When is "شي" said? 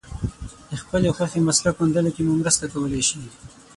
3.09-3.19